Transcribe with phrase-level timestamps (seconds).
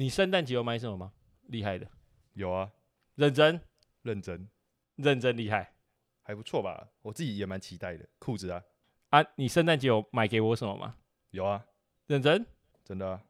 [0.00, 1.12] 你圣诞节有买什么吗？
[1.48, 1.86] 厉害的，
[2.32, 2.70] 有啊，
[3.16, 3.60] 认真
[4.00, 4.48] 认真
[4.96, 5.74] 认真厉害
[6.22, 6.88] 还不错吧？
[7.02, 8.08] 我自己也蛮期待的。
[8.18, 8.62] 裤子啊，
[9.10, 9.22] 啊！
[9.34, 10.96] 你圣诞节有买给我什么吗？
[11.32, 11.66] 有啊，
[12.06, 12.46] 认真
[12.82, 13.22] 真的啊。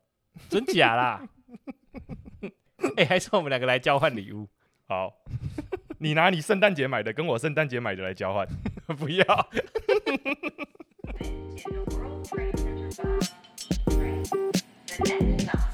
[0.48, 1.28] 真假啦？
[2.96, 4.48] 哎、还是我们两个来交换礼物？
[4.86, 5.24] 好，
[5.98, 8.46] 你拿你圣诞节买的跟我圣诞节买的来交换。
[8.96, 9.50] 不要。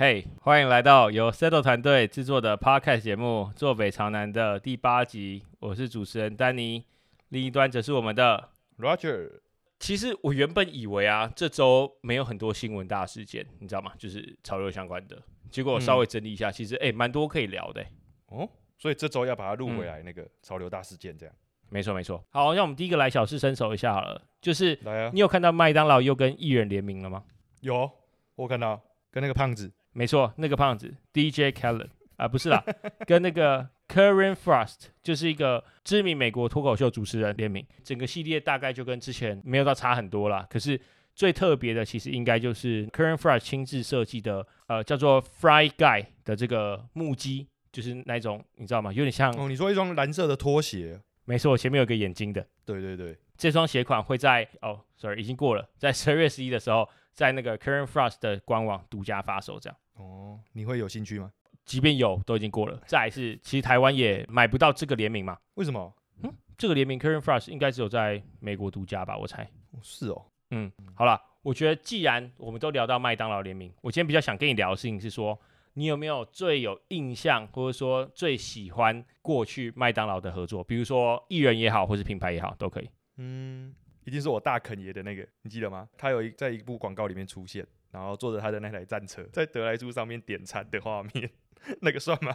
[0.00, 5.44] Hey，嘿，欢迎来到由 Settle 团队制作的 Podcast 节目《坐北朝南》的第八集。
[5.58, 6.86] 我是主持人丹尼，
[7.28, 8.48] 另一端则是我们的。
[8.78, 9.30] Roger，
[9.78, 13.92] 其实我原本以为啊，这周没有很多新闻大事件，你知道吗？
[13.98, 15.22] 就是潮流相关的。
[15.50, 17.84] 结果我稍微整理一下，其实哎，蛮多可以聊的。
[18.28, 21.34] 哦，所以这周要把它录回来，那个潮流大事件这样。
[21.68, 22.24] 没错没错。
[22.30, 27.22] 好，那我们第一个来小试身手一下好了，就是来啊，你有看到麦当劳又跟艺人联名了吗？
[27.60, 27.90] 有，
[28.36, 28.80] 我看到
[29.10, 32.64] 跟那个胖子，没错，那个胖子 DJ Khaled 啊，不是啦，
[33.06, 40.46] 跟那个 Karen Frost 就是一个知名美国脱口秀主持人联名，整个系列大概就跟之前没有到差很多啦。
[40.48, 40.80] 可是
[41.14, 48.92] 最特别的，其实应该就是 Karen Frost 亲自设计的，呃，叫做 Fry Guy 的这个木屐，就是那种你知道吗？
[48.92, 52.46] 有点像，哦，你说一双蓝色的拖鞋，没错，前面有个眼睛的。
[52.64, 59.76] 对对对，这双鞋款会在哦，sorry，已经过了，在十二月十一的时候，在那个 Karen Frost 的官网独家发售，这样。
[59.94, 61.30] 哦，你会有兴趣吗？
[61.64, 62.80] 即便有，都已经过了。
[62.86, 65.38] 再来是，其实台湾也买不到这个联名嘛。
[65.54, 65.94] 为什么？
[66.22, 69.42] 嗯这个联名 Karen Frost 应该只有在美国独家吧，我猜。
[69.70, 75.38] 哦是哦，嗯，好了，我觉得既然我们都聊到麦当劳联名，我今天比较想跟你聊的事情是说，
[75.74, 80.62] 你有没有最有印象，或者说最喜欢过去麦当劳的合作？
[80.62, 82.90] 比如说艺人也好，或是品牌也好，都可以。
[83.16, 83.74] 嗯，
[84.10, 85.88] 一定是我大肯爷的那个，你记得吗？
[85.96, 91.30] 他有一在一部广告里面出现，然后坐着他的那台战车在德莱猪上面点餐的画面，
[91.80, 92.34] 那个算吗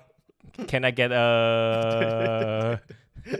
[0.70, 2.80] ？Can I get a？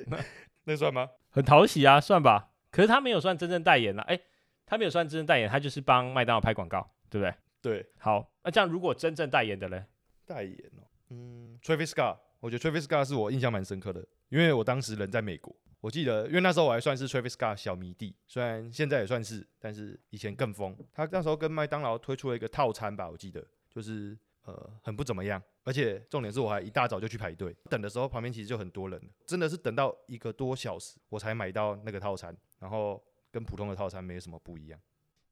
[0.66, 1.12] 那算吗？
[1.30, 2.52] 很讨喜啊，算吧。
[2.72, 4.20] 可是他没有算真正代言啊，哎，
[4.66, 7.34] 他没有算真正代言，他就是帮麦当劳拍广告，对不对？
[7.62, 9.86] 对，好，那这样如果真正代言的嘞，
[10.26, 20.76] 代言哦，嗯，Travis Scott，我觉得 Travis Scott 是我印象蛮深刻的，因为我当时人在美国，我记得，因为那时候我还算是 Travis Scott 小迷弟，虽然现在也算是，但是以前更疯。
[20.92, 34.80] 他那时候跟麦当劳推出了一个套餐吧，我记得就是呃很不怎么样，而且重点是我还一大早就去排队，等的时候旁边其实就很多人了，真的是等到一个多小时我才买到那个套餐，然后跟普通的套餐没有什么不一样，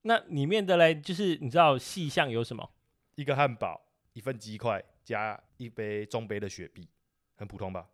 [0.03, 2.69] 那里面的嘞，就是你知道细项有什么？
[3.15, 6.87] 一个汉堡，一份鸡块加一杯中杯的雪碧，
[7.37, 7.89] 很普通吧？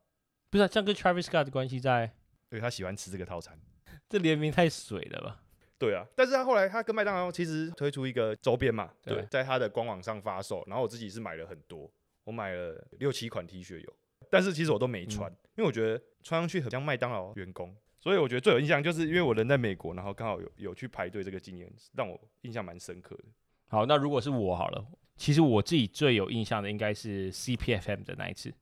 [0.50, 2.12] 不是、啊，这样跟 Travis Scott 的关系在？
[2.52, 3.60] 因为他喜欢吃这个套餐。
[4.08, 5.42] 这联名太水了吧？
[5.78, 11.90] 对啊，但是他后来他跟麦当劳其实推出一个周边嘛，对对，在他的官网上发售，然后我自己是买了很多，
[12.26, 13.94] 我买了六七款 T 恤有，
[14.30, 23.24] 但是其实我都没穿，因为我觉得穿上去很像麦当劳员工，所以我觉得最有印象就是因为我人在美国，然后刚好有有去排队这个经验，让我印象蛮深刻的。
[23.68, 28.54] 好，那如果是我好了，其实我自己最有印象的应该是 CPFM 的那一次。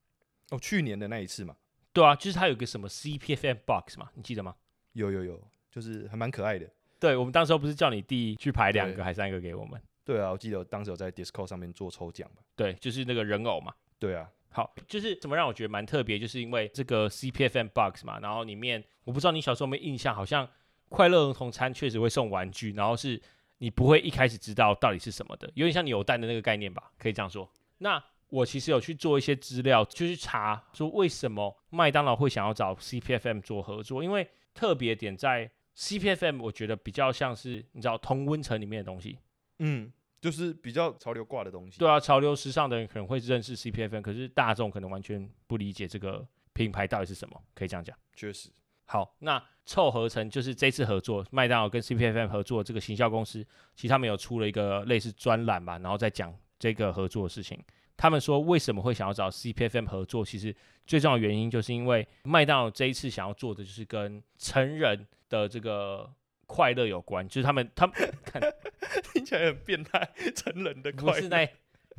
[0.52, 1.56] 哦，去年的那一次嘛，
[1.98, 4.54] 对啊，就是它有个什么 CPFM box 嘛，你记得吗？
[4.94, 5.42] 有有有，
[5.72, 6.70] 就是还蛮可爱的。
[7.00, 9.82] 对，我们当时候不是叫你弟去排两个还三个给我们？
[10.06, 12.44] 对啊，我记得我当时有在 Discord 上面做抽奖吧。
[12.56, 13.74] 对，就是那个人偶嘛。
[13.98, 20.48] 对啊，好，就是怎么让我觉得蛮特别，就是因为这个 CPFM box 嘛，然后里面我不知道你小时候有没有印象，好像
[20.90, 23.20] 快乐儿童餐确实会送玩具，然后是
[23.58, 27.52] 你不会一开始知道到底是什么的，有点像扭蛋的那个概念吧，可以这样说。
[27.80, 39.20] 那我其实有去做一些资料，就去查说为什么麦当劳会想要找 CPFM 做合作，因为特别点在 CPFM，我觉得比较像是你知道同温层里面的东西，
[39.60, 41.80] 嗯，就是比较潮流挂的东西。
[41.80, 47.96] 对啊，潮流时尚的人可能会认识 CPFM，可是大众可能完全不理解这个品牌到底是什么，可以这样讲。
[48.16, 48.50] 确实，
[48.86, 53.46] 好，那凑合成就是这次合作，麦当劳跟 CPFM 合作这个行销公司，
[53.76, 57.64] 其实他们有出了一个类似专栏吧，然后再讲这个合作的事情。
[57.98, 60.56] 他们说为什么会想要找 CPFM 合作，其实
[60.86, 66.10] 最重要的原因就是因为麦当劳这一次想要做的就是跟成人的这个
[66.46, 68.42] 快乐有关，就是他们他们看
[69.12, 71.14] 听起来很变态，成人的快乐。
[71.14, 71.50] 不是那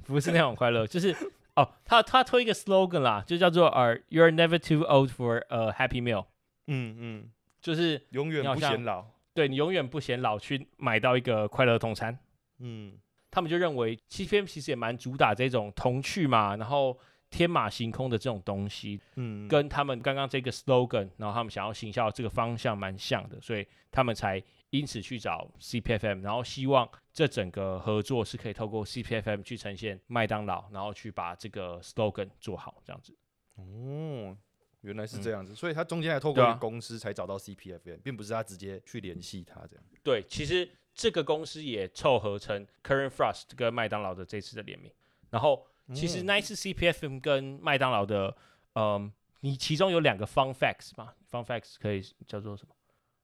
[0.06, 1.14] 不是那种快乐，就是
[1.56, 6.26] 哦，他他推一个 slogan 啦，就叫做呃 You're never too old for a happy meal，
[6.68, 7.30] 嗯嗯，
[7.60, 9.06] 就是永远不显老。
[9.34, 12.18] 对你永远不嫌老去买到一个快乐儿童餐。
[12.60, 12.98] 嗯
[13.38, 16.98] 他们就认为 CPM 其实也蛮主打这种童趣嘛，然后
[17.30, 33.16] 天马行空的这种东西，嗯，跟他们刚刚这个 slogan，然后他们想要行销这个方向蛮像的，所以他们才因此去找 CPFM，然后希望这整个合作是可以透过 CPFM 去呈现麦当劳，然后去把这个 slogan 做好这样子。
[33.54, 34.36] 哦，
[34.80, 39.84] 原来是嗯这样子，所以他中间还透过公司才找到 CPFM，并不是他直接去联系他这样。
[40.02, 44.90] 对，其实这个公司也凑合成 Current Frost 跟麦当劳的这次的联名，
[45.30, 45.64] 然后
[45.94, 48.36] 其实嗯那一次 CPFM 跟麦当劳的，
[48.74, 49.12] 嗯，
[49.42, 52.74] 你其中有两个 fun facts 嘛，fun facts 可以叫做什么？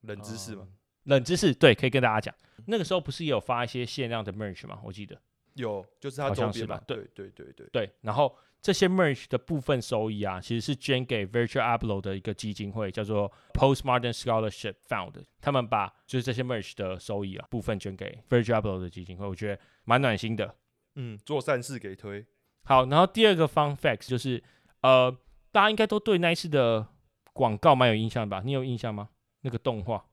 [0.03, 0.73] 冷知识吗，嗯
[1.05, 2.32] 冷知识，对，可以跟大家讲。
[2.67, 4.79] 那个时候不是也有发一些限量的 merch 吗？
[4.85, 5.20] 我记得。
[5.55, 15.23] 有，就是他好周边吧，对对对对对，然后这些 merge 的部分收益啊，其实是捐给 Virtual Abloh 的一个基金会，叫做 Postmodern Scholarship Fund。
[15.41, 20.55] 他们把就是这些 merge 的收益啊，部分捐给 Virtual Abloh 的基金会，我觉得蛮暖心的。
[20.97, 22.25] 嗯，做善事给推，
[22.65, 24.43] 好，然后第二个 fun fact 就是，
[24.81, 25.11] 呃，
[25.51, 26.87] 大家应该都对那一次的
[27.33, 28.43] 广告蛮有印象吧？
[28.45, 29.09] 你有印象吗？
[29.41, 30.05] 那个动画，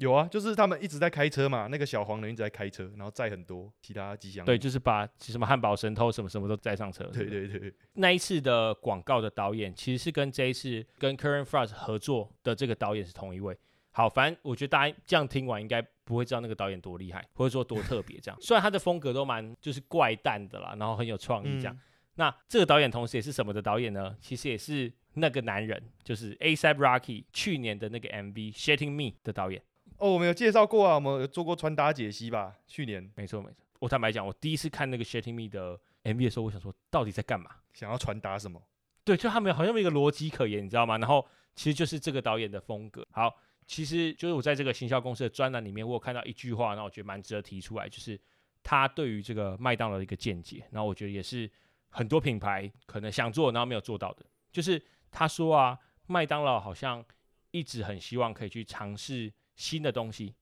[0.00, 4.46] 有啊，就是他们一直在开车嘛，那个小黄人一直在开车，然后载很多其他吉祥物。
[4.46, 7.04] 对，就是把什么汉堡神偷什么什么都载上车。
[7.04, 13.54] 对对对，那一次的广告的导演其实是跟这一次跟 Current Frost 合作的这个导演是同一位。
[13.90, 18.38] 好，反正我觉得大家这样听完应该不会知道那个导演多厉害，或者说多特别这样。
[18.40, 21.74] 虽然他的风格都蛮就是怪诞的啦，然后很有创意这样。
[21.74, 21.80] 嗯
[22.16, 24.14] 那这个导演同时也是什么的导演呢？
[24.20, 29.62] 其实也是那个男人，就是 ASAP Rocky 去年的那个 MV《Shitting Me》的导演。
[30.00, 32.56] 哦，我们有介绍过啊，我们有做过穿搭解析吧？
[32.66, 37.50] 去年没错没错，我坦白讲，我第一次看那个《Shitting Me》的 MV 的时候，我想说到底在干嘛？
[37.74, 38.62] 想要传达什么？
[39.04, 40.96] 对，就他们好像没有一个逻辑可言，你知道吗？
[40.96, 43.06] 然后其实就是这个导演的风格。
[43.10, 43.30] 好，
[43.66, 48.18] 其实就是我在这个行销公司的专栏里面，我有看到一句话，然后我觉得蛮值得提出来，就是
[48.62, 50.64] 他对于这个麦当劳的一个见解。
[50.70, 51.50] 然后我觉得也是
[51.90, 54.24] 很多品牌可能想做，然后没有做到的。
[54.50, 57.04] 就是他说啊，麦当劳好像
[57.50, 60.34] 一直很希望可以去尝试新的东西。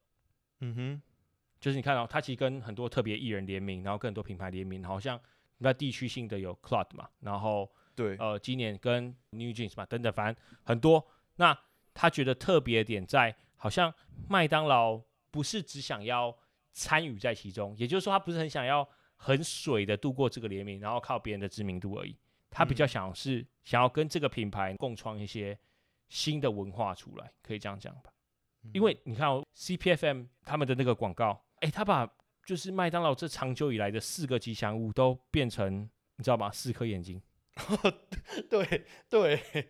[0.61, 1.03] 嗯哼，
[1.59, 5.21] 就是你看到、他其实跟很多特别艺人联名，然后跟很多品牌联名，好像
[5.59, 11.05] 那地区性的有 Cloud 嘛，然后对，呃，今年跟 New Jeans 嘛等等，反正很多。
[11.35, 11.59] 那
[11.93, 13.93] 他觉得特别点在，好像
[14.29, 16.37] 麦当劳不是只想要
[16.73, 22.17] 参与在其中，也就是说，他不是很想要很水的度过这个联名，然后靠别人的知名度而已。
[22.51, 25.59] 他比较嗯想是想要跟这个品牌共创一些
[26.09, 28.11] 新的文化出来，可以这样讲吧？
[28.73, 32.09] 因为你看、哦、CPFM 他们的那个广告，诶，他把
[32.45, 36.51] 就是麦当劳这长久以来的四个吉祥物都变成，你知道吗？
[36.51, 37.21] 四颗眼睛。
[38.49, 39.69] 对对，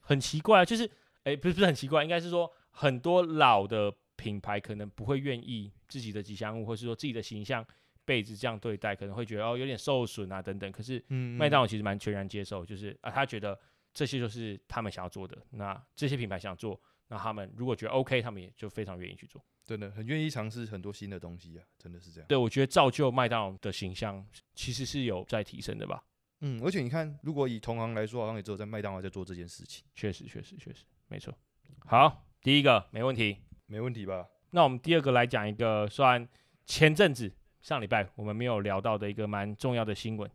[0.00, 0.88] 很奇怪啊，就是
[1.24, 7.66] 哎、不是不是很奇怪，应该是说很多老的品牌可能不会愿意自己的吉祥物，或是说自己的形象
[8.04, 10.70] 被子这样对待，可能会觉得哦有点受损啊等等。
[10.70, 13.58] 可是嗯麦当劳其实蛮全然接受，就是啊他觉得
[13.92, 16.80] 这些就是他们想要做的，那这些品牌想做，
[17.10, 19.44] 那他们如果觉得 OK，他们也就非常愿意去做。
[19.66, 22.26] 真的很愿意尝试很多新的东西啊，真的是这样。
[22.26, 26.02] 对我觉得造就麦当劳的形象其实是有在提升的吧。
[26.40, 31.36] 嗯，而且你看，如果以同行来说，好像也只有在麦当劳在做这件事情，确实，确实，确实，没错。
[31.84, 33.36] 好，第一个没问题。
[33.66, 34.26] 没问题吧？
[34.50, 36.28] 那我们第二个来讲一个算
[36.66, 40.28] 前阵子上礼拜我们没有聊到的一个蛮重要的新闻，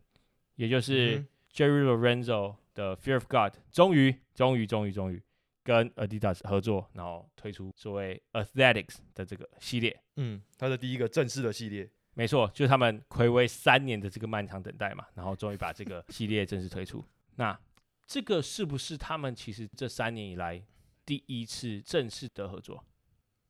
[0.54, 5.22] 也就是嗯 Jerry Lorenzo 的 Fear of God 终于终于终于终于
[5.66, 10.00] 跟 Adidas 合作，然后推出所谓 Athletics 的这个系列。
[10.14, 17.04] 嗯，它的第一个正式的系列，没错，就是他们暌违三年的这个漫长等待嘛，然后终于把这个系列正式推出。
[17.34, 17.58] 那
[18.06, 20.62] 这个是不是他们其实这三年以来
[21.04, 22.84] 第一次正式的合作？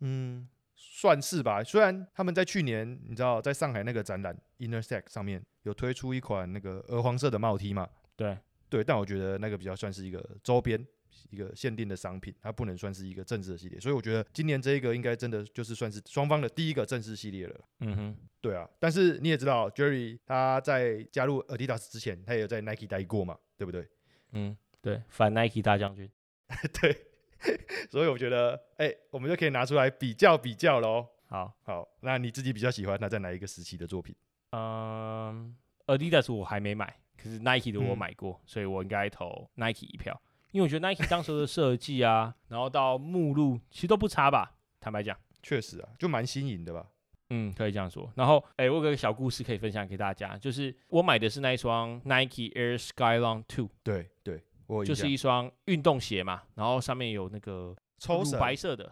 [0.00, 1.62] 嗯，算是吧。
[1.62, 8.38] 虽然他们在去年，你知道，在上海那个展览 Intersect 上面有推出一款那个鹅黄色的帽 T 嘛，对，
[8.70, 10.82] 对，但我觉得那个比较算是一个周边。
[11.30, 17.60] 一个限定的商品，它不能算是一个正式的系列，所以我觉得今年这一个应该真的就是算是双方的第一个正式系列了。
[17.80, 23.88] 嗯哼，对啊，但是你也知道，Jerry 他在加入 Adidas 之前，他也有在 Nike 待过嘛，对不对？
[24.32, 26.10] 嗯，对，反 Nike 大将军。
[26.80, 26.96] 对，
[27.90, 31.08] 所以我觉得，哎、我们就可以拿出来比较比较喽。
[31.28, 34.14] 好，好，那你自己比较喜欢他在哪一个时期的作品？
[34.52, 35.56] 嗯
[35.86, 40.20] ，Adidas 我还没买，可是 Nike 的我嗯买过，所以我应该投 Nike 一票，
[40.56, 45.14] 因为我觉得 Nike 当时的设计啊，然后到目录其实都不差吧，坦白讲。
[45.42, 46.86] 确实啊，就蛮新颖的吧。
[47.28, 48.10] 嗯，可以这样说。
[48.14, 58.90] 然后，哎、我有个小故事可以分享给大家，就是我买的是那一双 Nike Air Skylon Two，对对，我就是一双运动鞋嘛，然后上面有那个抽绳白色的，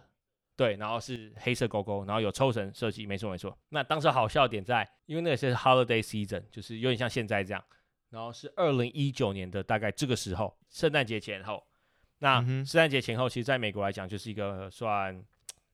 [0.55, 3.57] 对，然后是黑色勾勾，然后有抽绳设计，没错没错。
[3.69, 7.63] 那当时好笑的点在，因为那个是 holiday season，就是有点像现在这样，
[8.15, 11.61] 然后是二零一九年的大概这个时候，圣诞节前后。
[12.19, 15.21] 那圣诞节前后，其实在美国来讲，就是一个算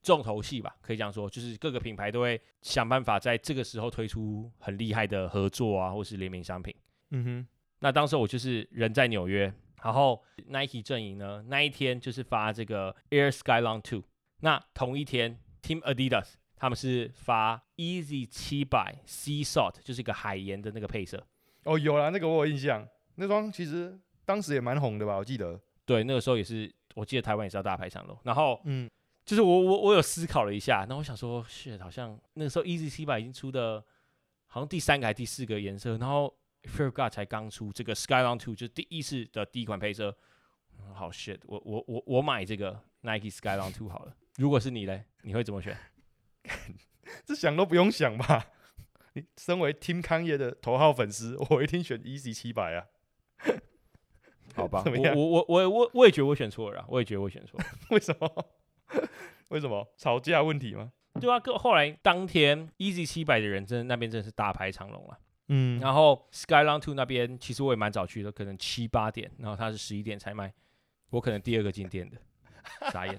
[0.02, 6.74] 重头戏吧，可以这样说，就是各个品牌都会想办法在这个时候推出很厉害的合作啊，或是联名商品。
[7.10, 7.46] 嗯哼，
[7.78, 14.02] 那当时我就是人在纽约，然后 Nike 阵营呢那一天就是发这个 Air Skylon Two，
[14.40, 21.24] 那同一天 Team Adidas 他们是发 Easy 七百 Sea Salt，就是一个海盐的那个配色。
[21.64, 25.60] 哦，有啦，那个我有印象，那双其实当时也蛮红的吧，我记得。
[25.84, 28.18] 对，那个时候也是，我记得台湾也是要大排长龙。
[28.24, 28.90] 然后嗯，
[29.24, 33.84] 就是我我我有思考了一下，然后我想说，shit，好像那个时候 Easy 七百已经出的，
[34.46, 40.16] 好像第三个还是第四个颜色，然后 Fear God 才刚出这个 Skylon Two，就是第一次的第一款配色。
[40.78, 44.16] 嗯好 shit，我我我我买这个 Nike Skylon Two 好了。
[44.36, 45.76] 如果是你嘞，你会怎么选？
[47.26, 48.46] 这想都不用想吧。
[49.14, 52.86] 你身为 Team 康业的头号粉丝，我一定选 Easy 七百啊。
[54.54, 54.82] 好吧，
[55.14, 57.66] 我我我我我我也觉得我选错了啦，我也觉得我选错了。
[57.90, 58.46] 为什么？
[59.48, 59.86] 为什么？
[59.96, 60.92] 吵架问题吗？
[61.20, 65.18] 对啊，后来当天 Easy 七百的人真的那边真的是大排长龙了。
[65.48, 70.52] 嗯然后 Skylon Two 那边其实我也蛮早去的，可能七八点，然后他是十一点才卖，
[71.10, 72.16] 我可能第二个进店的，
[72.90, 73.18] 傻眼。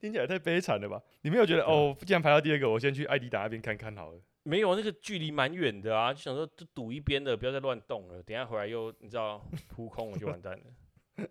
[0.00, 1.00] 听起来太悲惨了吧？
[1.22, 4.20] 你没有觉得哦，既然排到第二个，我先去艾迪达那边看看好了。
[4.42, 11.28] 没有那个距离蛮远的啊，就想说就堵一边的，不要再乱动了，等一下回来又你知道扑空我就完蛋了。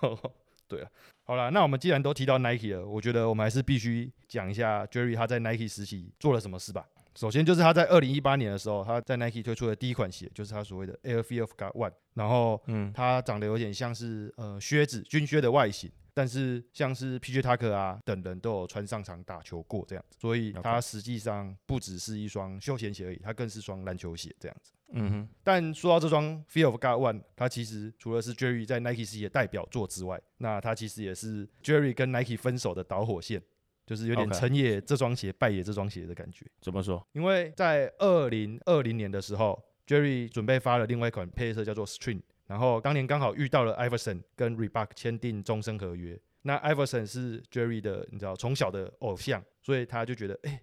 [0.66, 0.90] 对啊，
[1.24, 6.88] 好啦，那我们既然都提到 Nike 了，我觉得我们还是必须讲一下 Jerry 他在 Nike 时期做了什么事吧。
[7.16, 24.72] 首先就是他在二零一八年的时候，他在 Nike 推出的第一款鞋，就是他所谓的 Air God One，然后嗯，它长得有点像是呃靴子军靴的外形，但是像是 PJ Tucker 啊等人都有穿上场打球过这样子，所以它实际上不只是一双休闲鞋而已，它更是双篮球鞋这样子。
[24.92, 33.40] 嗯哼，但说到这双 Fear of God One，它其实除了是 Jerry 在 Nike 时期的代表作之外，那它其实也是 Jerry 跟 Nike 分手的导火线，
[33.86, 36.44] 就是有点成也这双鞋，败也这双鞋的感觉。
[36.60, 37.06] 怎么说？
[37.12, 46.20] 因为在二零二零年的时候，Jerry 准备发了另外一款配色叫做 String，然后当年刚好遇到了 Iverson 跟 Reebok 签订终身合约。
[46.42, 50.60] 那 Iverson 是 Jerry 的，你知道从小的偶像，所以他就觉得，哎、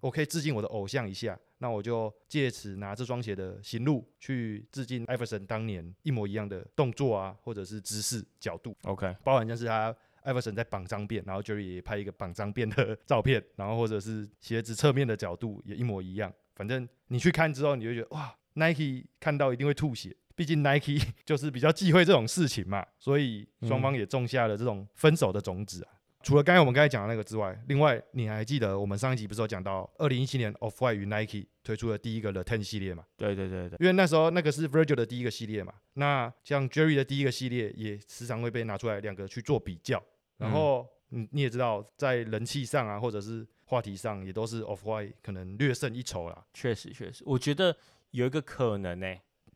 [0.00, 16.30] 我可以致敬我的偶像一下，那我就借此拿这双鞋的行路去致敬 Iverson 当年一模一样的动作啊，或者是姿势、角度，OK，包含像是他艾弗森在绑脏辫，然后 Jerry 也拍一个绑脏辫的照片，然后或者是鞋子侧面的角度也一模一样。
[16.54, 25.92] 反正你去看之后，你就觉得哇，Nike 看到一定会吐血，毕竟 Nike 就是比较忌讳这种事情嘛，所以双方也种下了这种分手的种子啊。
[26.22, 33.04] 除了刚才我们刚才讲的那个之外，另外你还记得我们上一集不是有讲到，二零一七年 Off White 与 Nike 推出了第一个 The Ten 系列嘛？
[33.18, 40.02] 对对对对，因为那时候那个是 Virgil 的第一个系列嘛，那像 Jerry 的第一个系列也时常会被拿出来两个去做比较，
[40.38, 46.46] 然后你你也知道，在人气上啊，或者是话题上，也都是 Off White 可能略胜一筹啦。
[46.54, 47.76] 确实确实，我觉得
[48.12, 49.06] 有一个可能呢、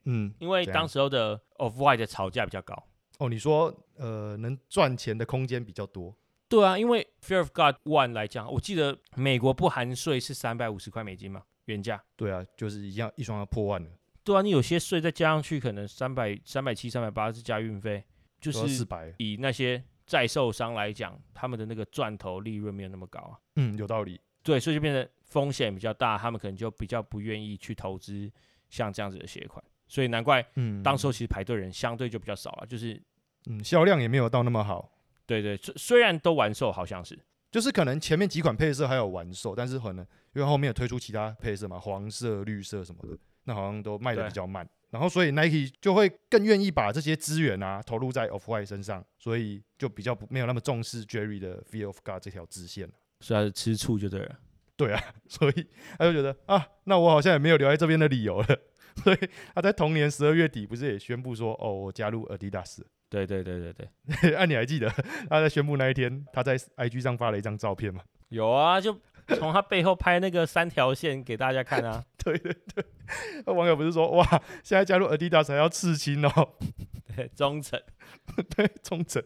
[0.04, 2.74] 嗯，因为当时候的 Of White 的炒价比较高。
[3.18, 6.14] 哦，你说呃，能赚钱的空间比较多，
[6.48, 12.02] 对啊，因为 Fear of God One 来讲，我记得美国不含税是三百五十块美金嘛，原价。
[12.16, 13.88] 对啊，就是一样一双要破万了，
[14.24, 18.04] 对啊，你有些税再加上去，可能三百、三百七、三百八是加运费，
[18.40, 23.38] 就四是百，以那些在售商来讲，他们的那个赚头利润没有那么高啊。
[23.56, 24.20] 嗯，有道理。
[24.42, 28.30] 对，所以就变得风险比较大，他们可能就比较不愿意去投资
[28.68, 32.66] 像这样子的鞋款，所以难怪嗯，当时候其实排队人相对就比较少了。
[32.66, 33.00] 就是
[33.46, 34.90] 嗯销量也没有到那么好，
[35.26, 37.18] 对对，虽虽然都完售，好像是
[37.50, 44.68] 就是可能前面几款配色还有完售，但是可能因为后面有推出其他配色嘛，黄色、绿色什么的，那好像都卖的比较慢。
[44.90, 52.94] 然后所以 Nike 就会更愿意把这些资源啊投入在 Off White 身上，所以就比较不没有那么重视 Jerry 的 Fear of God 这条支线了。
[53.20, 54.38] 所以他是吃醋就对了。
[54.76, 55.66] 对啊， 所以
[55.98, 58.58] 他就觉得啊，那我好像也没有留在这边的理由了。
[59.02, 59.18] 所以
[59.54, 62.86] 他在同年十二月底不是也宣布说，哦，我加入 Adidas 了。
[63.10, 63.88] 对对对对
[64.22, 64.88] 对， 啊，你还记得
[65.28, 68.02] 他在宣布那一天，他在 IG 上发了一张照片吗？
[68.30, 68.98] 有啊，就
[69.38, 72.04] 从他背后拍那个三条线给大家看啊。
[72.24, 72.84] 对对对，
[73.46, 74.26] 那网友不是说哇，
[74.62, 76.54] 现在加入 Adidas 还要刺青哦，
[77.14, 77.80] 对，忠诚。
[78.56, 79.22] 对，忠诚，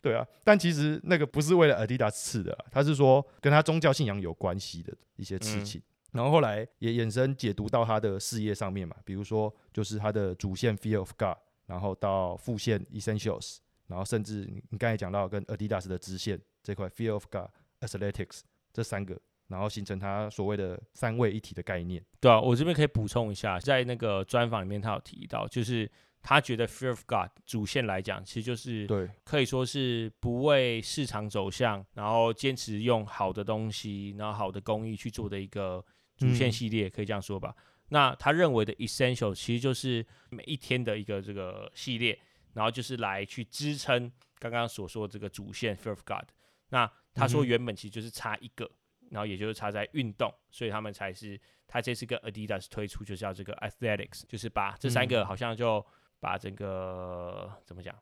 [0.00, 0.24] 对啊。
[0.44, 5.82] 但其实那个不是为了 Adidas 刺的啊，他是说跟他宗教信仰有关系的一些事情。
[6.12, 11.36] 然后后来也衍生解读到他的事业上面嘛，比如说就是他的主线 Fear of God，
[11.66, 18.40] 然后到副线 Essentials，然后甚至你你刚才讲到跟 Adidas 的支线这块，Fear of God、Athletics
[18.72, 22.02] 这三个，然后形成他所谓的三位一体的概念。
[22.20, 25.90] 对啊，我这边可以补充一下，在那个专访里面他有提到，就是
[26.22, 35.84] 他觉得 Fear of God 主线来讲，其实就是对，可以说是不为市场走向，然后坚持用好的东西，然后好的工艺去做的一个
[36.16, 37.54] 主线嗯系列，可以这样说吧。
[37.88, 42.18] 那他认为的 essential 其实就是每一天的一个这个系列，
[42.54, 46.28] 然后就是来去支撑刚刚所说的这个主线 Fear of God。
[46.70, 48.68] 那他说原本其实就是差一个，
[49.10, 55.84] 然后也就是差在运动，所以他们才是他这次跟 Adidas 推出就是要这个 Athletics，就是把这三个嗯好像就
[56.18, 57.94] 把整个怎么讲？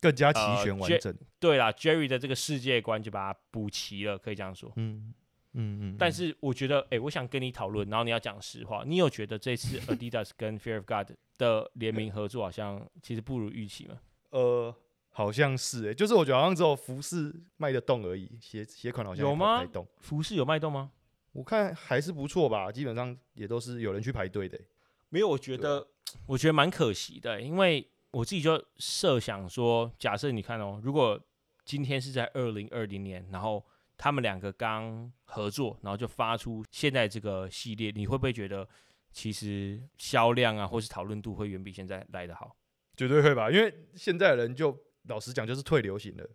[0.00, 1.16] 更加齐全完整。
[1.38, 4.72] 对啦，Jerry 的这个世界观就把它补齐了，可以这样说。
[4.76, 5.14] 嗯
[5.54, 13.98] 嗯嗯，但是我觉得，哎、我想跟你讨论，然后你要讲实话，你有觉得这次 Adidas 跟 Fear of God 的联名合作好像其实不如预期吗？
[14.30, 14.74] 呃，
[15.10, 19.86] 好像是哎、就是我觉得好像只有服饰卖得动而已，鞋鞋款好像有吗卖动。
[19.98, 20.92] 服饰有卖动吗？
[21.32, 24.64] 我看还是不错吧，基本上也都是有人去排队的欸、
[25.08, 25.86] 没有，我觉得，
[26.26, 31.20] 我觉得蛮可惜的，因为我自己就设想说，假设你看哦，如果
[31.64, 33.64] 今天是在二零二零年，然后
[33.98, 38.66] 他们两个刚合作，然后就发出现在这个系列，你会不会觉得
[39.12, 42.56] 其实销量啊，或是讨论度会远比现在来得好？
[42.96, 44.76] 绝对会吧，因为现在的人就
[45.08, 46.28] 老实讲就是退流行的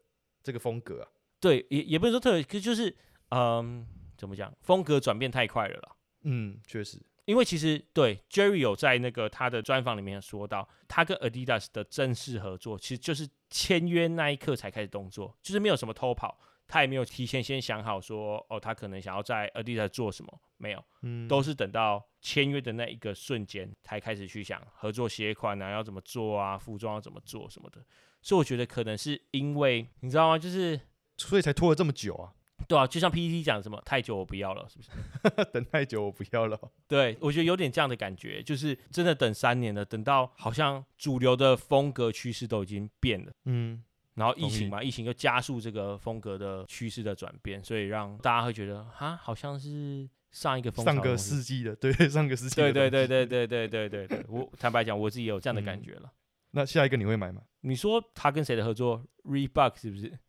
[0.43, 1.07] 这个风格啊。
[1.39, 2.95] 对，也也不能说特别，可就是
[3.31, 3.85] 嗯，
[4.17, 5.95] 怎么讲，风格转变太快了啦。
[6.21, 16.39] 嗯，确实，因为其实对 Jerry 有在那个他的专访里面说到，他跟 Adidas 的正式合作，其实就是签约那一刻才开始动作，就是没有什么偷跑，
[16.73, 27.85] 他也没有提前先想好说，哦，他可能想要在 Adidas 做什么，没有，嗯，都是等到签约的那一个瞬间才开始去想合作鞋款啊，要怎么做啊，服装要怎么做什么的。
[28.23, 30.39] 所以我觉得可能是因为你知道吗？
[30.39, 30.79] 就是
[31.15, 32.33] 所以才拖了这么久啊，
[32.67, 35.45] 对啊，就像 PPT 讲什么太久我不要了，是不是？
[35.53, 36.59] 等太久我不要了。
[36.89, 43.83] 对，我觉得有点这样的感觉，就是真的等三年了，等到好像主流的风格趋势都已经变了，嗯，
[44.15, 56.11] 然后疫情嘛，疫情又加速这个风格的趋势的转变，所以让大家会觉得哈，好像是上一个上个世纪的，对， 上个世纪的对对对对对对对对对，我坦白讲，我自己也有这样的感嗯觉了。
[56.51, 57.41] 那下一个你会买吗？
[57.61, 60.19] 你说他跟谁的合作？Reebok 是不是？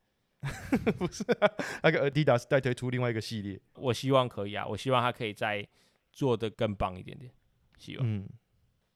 [0.99, 1.51] 不是、啊，
[1.83, 3.59] 那个 Adidas 再推出另外一个系列。
[3.77, 5.67] 我希望可以啊，我希望他可以再
[6.13, 7.31] 做的更棒一点点，
[7.79, 8.07] 希望。
[8.07, 8.29] 嗯，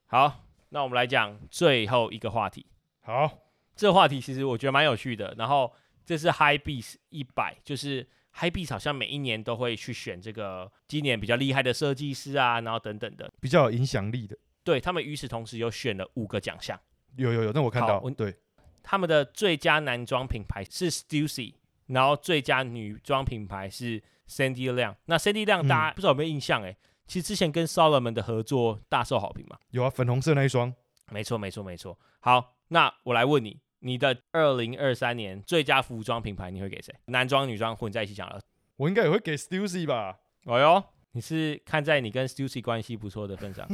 [0.06, 2.66] 好，那我们来讲最后一个话题。
[3.00, 3.47] 好，
[3.78, 5.32] 这个话题其实我觉得蛮有趣的。
[5.38, 5.72] 然后
[6.04, 13.30] 这是 High Beats 一百，就是 High Beats 好像每一年都会去选这个今年比较厉害的设计师啊，然后等等的。
[13.40, 16.78] 比较有影响力的，对他们与此同时又选了五个奖项，
[17.16, 18.34] 有有有，那我看到对，
[18.82, 21.54] 他们的最佳男装品牌是 Stussy，
[21.86, 24.96] 然后最佳女装品牌是 Sandy 亮。
[25.04, 26.64] 那 Sandy 亮嗯大家不知道有没有印象？
[26.64, 29.56] 哎、其实之前跟 Solomon 的合作大受好评嘛。
[29.70, 30.74] 有啊，粉红色那一双，
[31.12, 31.96] 没错，没错，没错。
[32.20, 36.94] 好，那我来问你，你的二零二三年最佳服装品牌你会给谁？
[37.06, 38.40] 男装、女装混在一起讲了。
[38.76, 40.18] 我应该也会给 Stussy 吧？
[40.44, 43.68] 哦哟，你是看在你跟 Stussy 关系不错的份上，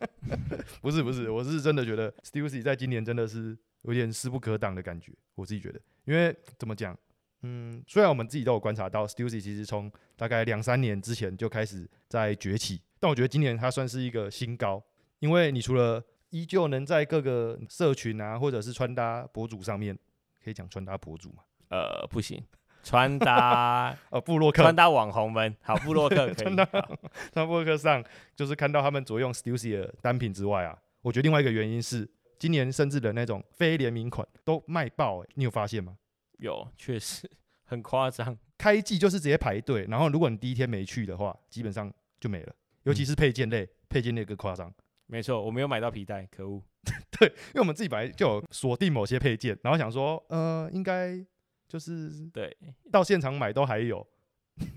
[0.80, 6.96] 不是不是，我是真的觉得 Stussy 在今年真的是有点势不可挡的感觉，我自己觉得，因为怎么讲，
[7.42, 14.82] 嗯，虽然我们自己都有观察到 Stussy 其实从大概两三年之前就开始在崛起，但我觉得今年它算是一个新高，
[15.18, 19.96] 因为你除了依旧能在各个社群啊，或者是穿搭博主上面，
[20.42, 22.42] 可以讲穿搭博主嘛，呃，不行，
[22.82, 26.98] 穿搭呃， 布洛克穿搭网红们，好，布洛克可以 穿搭好
[27.30, 28.02] 在博客上，
[28.34, 35.98] 就是看到他们着用 Stussy 的单品之外啊，我觉得另外一个原因是，今年甚至的那种非联名款都卖爆、欸，你有发现吗？
[36.38, 37.30] 有，确实
[37.64, 38.36] 很夸张。
[38.56, 42.54] 开季就是直接排队，然后如果你第一天没去的话，基本上就没了。
[42.84, 44.72] 尤其是配件类，配件类更夸张。
[45.12, 46.62] 没错，我没有买到皮带，可恶。
[47.18, 51.22] 对因为我们自己本来就有锁定某些配件，然后想说，呃，应该
[51.68, 52.56] 就是对
[52.90, 54.04] 到现场买都还有，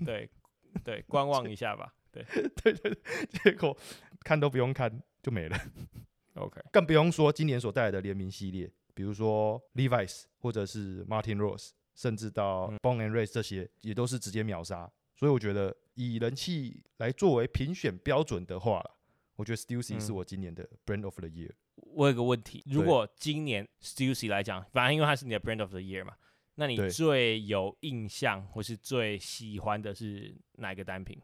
[0.04, 0.28] 对
[0.84, 1.94] 对，观望一下吧。
[2.12, 2.22] 对
[2.62, 2.98] 对对对，
[3.42, 3.74] 结果
[4.20, 5.58] 看都不用看就没了。
[6.34, 14.90] ，OK，更不用说今年所带来的联名系列，比如说 Levi's 或者是 Martin Rose，甚至到嗯 Bone and Race 这些，也都是直接秒杀。
[15.14, 18.90] 所以我觉得以人气来作为评选标准的话啦，
[19.36, 21.52] 我觉得 Stussy 嗯是我今年的 Brand of the Year。
[21.76, 26.14] 我有个问题，如果今年 Stussy 来讲，反正因为它是你的 Brand of the Year 嘛，
[26.54, 31.20] 那你最有印象或是最喜欢的是哪一个单品？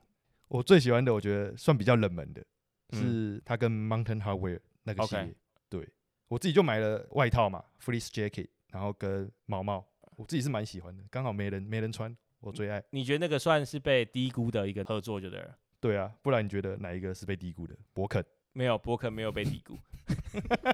[0.49, 2.45] 我最喜欢的，我觉得算比较冷门的，
[2.91, 5.35] 嗯是它跟 Mountain Hardwear 那个系列。
[5.71, 5.89] 对
[6.29, 9.87] 我自己就买了外套嘛，Fleece Jacket，然后跟毛毛。
[10.17, 12.85] 我自己是蛮喜欢的，刚好没人没人穿，我最爱。
[12.91, 15.57] 你觉得那个算是被低估的一个合作就对了？
[15.83, 17.77] 对啊，不然你觉得哪一个是被低估的？
[17.93, 18.25] 博肯。
[18.53, 19.77] 没有，博肯没有被低估。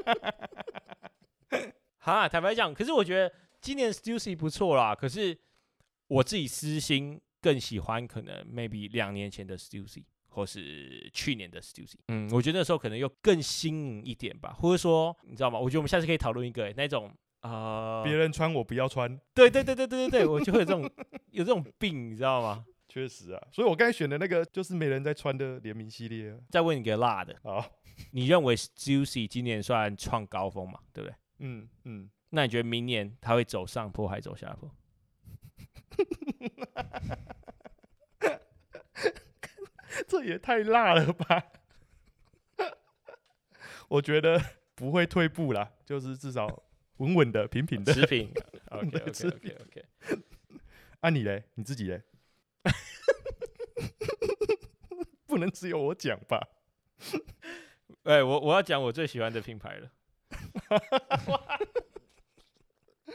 [1.97, 4.95] 哈，坦白讲，可是我觉得今年 Stussy 不错啦。
[4.95, 5.39] 可是
[6.09, 11.95] 我自己私心更喜欢可能 maybe 两年前的 Stussy，或是去年的 Stussy。
[12.09, 15.59] 嗯，我觉得那时候可能又更新颖一点吧，或者说你知道吗？
[15.59, 20.83] 我觉得我们下次可以讨论一个、欸、那种啊，别人穿我不要穿，对对对对对对对，我就会有这种
[21.31, 22.67] 有这种病，你知道吗？
[22.89, 23.49] 确实啊。
[23.53, 26.39] 所以我刚才选的那个就是没人在穿的联名系列啊。
[26.51, 27.65] 再问你个辣的，啊，
[28.13, 30.81] 你认为 Juicy 今年算创高峰嘛？
[30.93, 31.17] 对不对？
[31.41, 34.71] 嗯嗯，那你觉得明年它会走上坡还是走下坡？
[40.07, 41.45] 这也太辣了吧！
[43.89, 44.41] 我觉得
[44.75, 46.63] 不会退步啦，就是至少
[46.99, 47.93] 稳稳的、平平的。
[47.93, 48.31] 持平。
[48.71, 49.85] OK 对 OK 持 OK 平 OK。
[51.01, 51.45] 啊，你嘞？
[51.55, 52.03] 你自己嘞？
[55.39, 56.49] 不能只有我讲吧？
[58.03, 59.91] 哎，我我要讲我最喜欢的品牌了。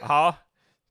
[0.00, 0.34] 好，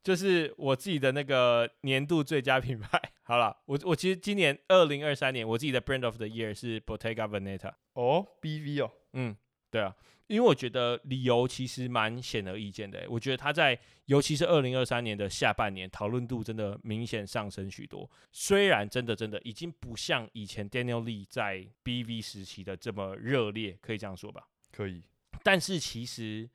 [0.03, 3.01] 就是我自己的那个年度最佳品牌。
[3.23, 7.73] 好了，我我其实今年二零二三年我自己的 Brand of the Year 是 Bottega Veneta。
[7.93, 9.35] 哦，BV 哦，嗯，
[9.73, 9.95] 对啊，
[10.27, 13.07] 因为我觉得理由其实蛮显而易见的欸。
[13.07, 18.07] 我觉得他在，尤其是二零二三年的下半年，讨论度真的明显上升许多。
[18.31, 24.47] 虽然真的真的已经不像以前 Daniel Lee 在 BV 时期的这么热烈，可以这样说吧。
[24.71, 25.01] 可以。
[25.41, 26.47] 但是其实，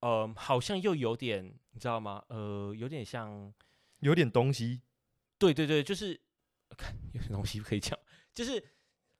[0.00, 2.24] 呃，好像又有点，你知道吗？
[2.26, 3.54] 呃，有点像，
[4.00, 4.80] 有点东西，
[5.38, 6.20] 对对对，就是
[6.76, 7.96] 看有些东西可以讲，
[8.34, 8.60] 就是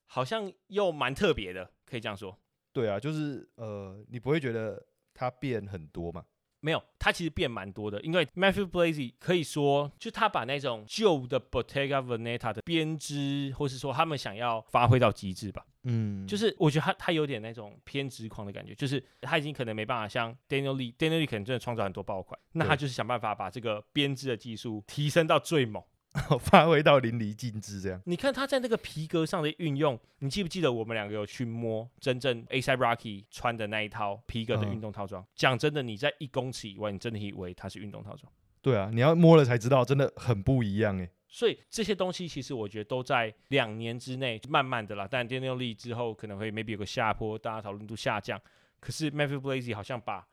[0.07, 2.37] 好像又蛮特别的，可以这样说。
[2.75, 4.85] 对啊，就是呃，你不会觉得
[5.15, 6.25] 他变很多嘛？
[6.61, 15.65] 没有，他其实变蛮多的，因为 Matthew Blazy 可以说，就他把那种旧的 Bottega Veneta 的编织，或是说他们想要发挥到极致吧。
[15.87, 25.85] 嗯就是是我觉得他他有点那种偏执狂的感觉，就是他已经可能没办法像 Daniel Lee，Daniel Lee 可能真的创造很多爆款，那他就是想办法把这个编织的技术提升到最猛。
[26.39, 28.01] 发挥到淋漓尽致这样。
[28.07, 35.27] 你看他在那个皮革上的运用，你记不记得我们两个有去摸真正 A$AP Rocky 穿的那一套皮革的嗯运动套装？
[35.35, 38.33] 讲真的，你在一公尺以外，你真的以为它是运动套装。
[38.63, 41.11] 对啊，你要摸了才知道，真的很不一样哎。
[41.29, 48.41] 所以这些东西其实我觉得都在两年之内慢慢的啦，但 Daniel Lee 之后可能会 maybe 有个下坡，大家讨论度下降。
[48.79, 50.25] 可是 Matthew Blazy 好像把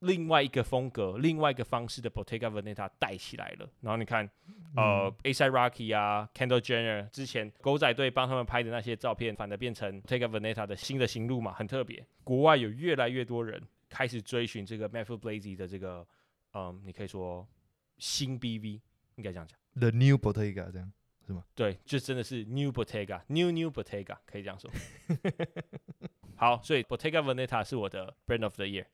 [0.00, 3.68] 另外一个风格、另外一个方式的 Bottega Veneta 带起来了。
[3.80, 4.28] 然后你看，
[4.76, 12.06] 呃、a i Rocky 啊，Kendall Jenner 之前狗仔队帮他们拍的那些照片，反而变成 Bottega Veneta 的新的行路嘛，很特别。
[12.24, 16.06] 国外有越来越多人开始追寻这个 Matthew Blazy 的这个，
[16.52, 17.48] 嗯，你可以说
[17.96, 18.80] 新 BV，
[19.14, 19.58] 应该这样讲。
[19.74, 20.92] The New Bottega 这样
[21.26, 21.42] 是吗。
[21.54, 24.70] 对，就真的是 New Bottega，New New Bottega，可以这样说。
[26.36, 28.84] 好，所以 Bottega Veneta 是我的 Brand of the Year。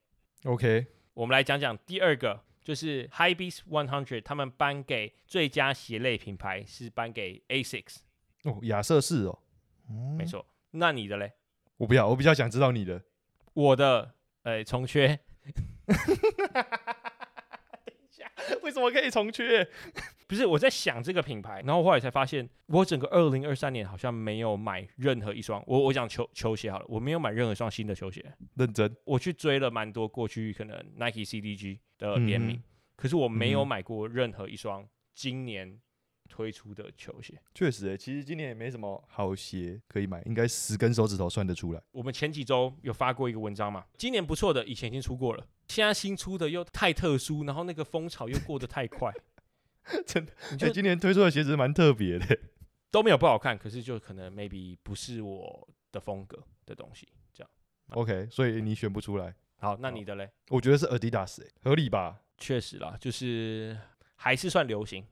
[0.44, 7.98] OK，我们来讲讲第二个，就是 High Beast One Hundred，他们颁给最佳鞋类品牌是颁给 Asics，、
[8.42, 9.38] 哦，亚瑟士哦，
[10.18, 10.44] 没错。
[10.72, 11.32] 那你的嘞？
[11.76, 13.00] 我不要，我比较想知道你的。
[13.54, 15.20] 我的，呃，重缺。
[18.62, 19.66] 为什么可以重缺？
[20.26, 28.24] 不是我在想这个品牌，然后后来才发现，我整个二零二三年好像没有买任何一双，我我讲球球鞋好了，我没有买任何一双新的球鞋。
[28.54, 28.94] 认真。
[29.04, 32.62] 我去追了蛮多过去可能 Nike CDG 的联名，嗯
[32.96, 35.80] 可是我没有买过任何一双今年
[36.28, 37.38] 推出的球鞋。
[37.52, 41.82] 确实欸，其实今年也没什么好鞋可以买，应该十根手指头算得出来。
[41.90, 49.10] 我们前几周有发过一个文章嘛，今年不错的，以前已经出过了，现在新出的又太特殊，然后那个风潮又过得太快，
[50.06, 52.38] 真的，你就就今年推出的鞋子蛮特别的。
[52.90, 57.50] 都没有不好看，可是就可能 maybe 不是我的风格的东西，这样。
[57.92, 60.30] OK，所以你选不出来，好，那你的嘞？
[60.50, 62.20] 我觉得是 Adidas，、欸、合理吧？
[62.36, 63.78] 确实啦，就是
[64.16, 65.06] 还是算流行，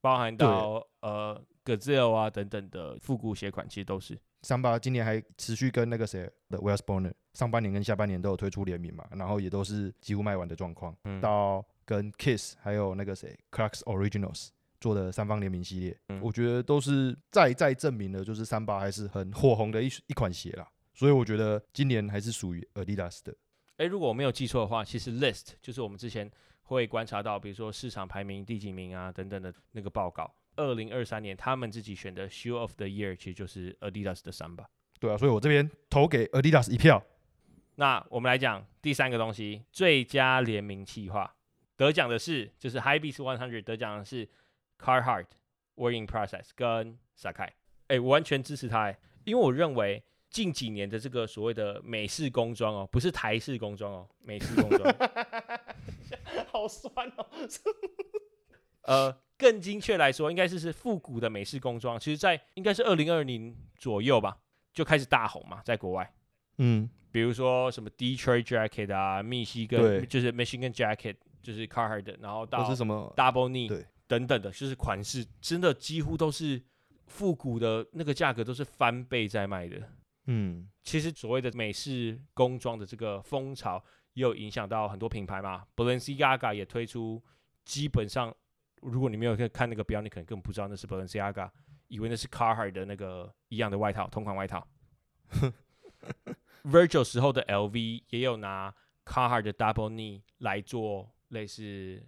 [0.00, 4.16] 包含到呃 Gazelle 啊等等的复古鞋款，其实都是。
[4.44, 10.94] 桑巴今年还持续跟那个谁的 Wells Bonner 上半年跟下半年都有推出联名嘛，然后也都是几乎卖完的状况。
[11.04, 20.68] 嗯到跟 Kiss 还有那个谁 Clarks Originals 做的三方联名系列，嗯我觉得都是再再证明了，就是三八还是很火红的一一款鞋啦。
[20.92, 23.34] 所以我觉得今年还是属于 Adidas 的。
[23.78, 26.30] 诶，如果我没有记错的话，其实 List 就是我们之前
[26.62, 30.32] 会观察到，比如说市场排名第几名啊等等的那个报告。
[30.56, 34.68] 二零二三年他们自己选的 Shoe of the Year 其实就是 Adidas 的三吧。
[35.00, 37.04] 对啊，所以我这边投给 Adidas 一票。
[37.76, 41.34] 那我们来讲第三个东西，最佳联名企划。
[41.76, 44.28] 得奖的是就是 High Beast One Hundred 得奖的是
[44.78, 45.26] Carhartt
[45.74, 47.50] Working Process 跟 Sakai。
[47.88, 54.94] 哎，我完全支持他哎，因为我认为近几年的这个所谓的美式工装哦，不是台式工装哦，美式工装，
[56.46, 57.26] 好酸哦。
[58.84, 61.98] 呃，更精确来说，应该是是复古的美式工装。
[61.98, 64.38] 其实，在应该是二零二零左右吧，
[64.72, 66.14] 就开始大红嘛，在国外。
[66.58, 76.62] 嗯，比如说什么 Detroit Jacket 啊，密西根就是 Michigan Jacket，就是 Carhartt，然后或到是什么 Double Knee 对等等的，就是款式真的几乎都是
[77.06, 79.82] 复古的那个价格都是翻倍在卖的。
[80.26, 85.64] 嗯，其实所谓的美式工装的这个风潮，也有影响到很多品牌嘛。
[85.74, 87.22] Balenciaga 也推出，
[87.64, 88.34] 基本上
[88.84, 91.50] 如果你没有看看那个标，你可能根本不知道那是 Balenciaga，
[91.88, 94.66] 以为那是 Carhartt 的那个一样的外套，同款外套。
[96.64, 102.02] Virgil 时候的 LV 也有拿 Carhartt 的 Double Knee 来做类似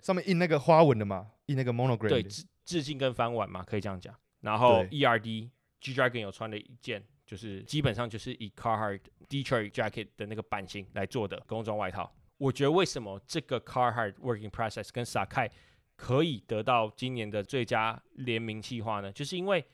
[0.00, 2.08] 上面印那个花纹的嘛，印那个 monogram。
[2.08, 4.14] 对致致敬跟翻碗嘛，可以这样讲。
[4.40, 5.50] 然后 ERD
[5.80, 12.12] G Dragon 有穿的一件，就是基本上就是以 Carhartt Detroit Jacket 的那个版型来做的工装外套。
[12.36, 15.50] 我觉得为什么这个 Carhartt Working Process 跟 Sakai
[15.98, 19.10] 可以得到今年的最佳联名企划呢？
[19.10, 19.64] 就是因为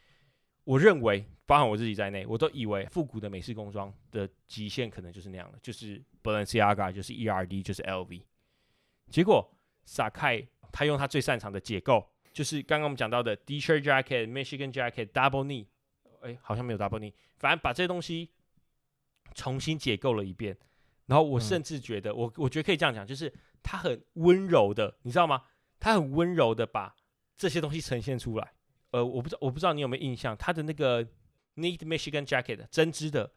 [0.64, 8.22] 我认为，包含我自己在内，我都以为复古的美式工装的极限可能就是那样的，就是 Balenciaga，就是 ERD，就是 LV。
[9.10, 9.54] 结果
[9.87, 15.66] Sakai 他用他最擅长的解构，就是刚刚我们讲到的 T-shirt jacket、Michigan jacket、Double knee，
[16.22, 18.30] 哎，好像没有 Double knee，反正把这些东西
[19.34, 20.56] 重新解构了一遍。
[21.04, 23.30] 然后我嗯甚至觉得，我我觉得可以这样讲，就是
[23.62, 25.42] 他很温柔的，你知道吗？
[25.85, 26.97] 他很温柔的把
[27.37, 28.53] 这些东西呈现出来。
[28.92, 31.05] 呃，我不知道我不知道你有没有印象，他的那个
[31.57, 33.31] Need Michigan jacket 针织的，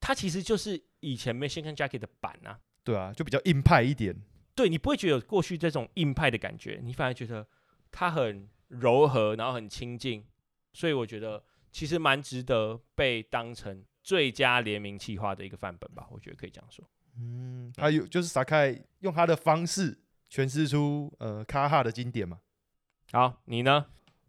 [0.00, 2.58] 它其实就是以前 Michigan jacket 的版啊。
[2.82, 4.20] 对啊，就比较硬派一点。
[4.56, 7.46] 对你不会觉得有过去这种硬派的感觉，你反而觉得
[7.92, 10.26] 它很柔和，然后很亲近，
[10.72, 16.84] 所以我觉得其实蛮值得被当成最佳联名企划的一个范本吧，我觉得可以这样说。
[17.16, 19.96] 嗯，还有就是撒开用他的方式
[20.30, 22.38] 诠释出呃卡哈的经典嘛。
[23.12, 23.86] 好，你呢？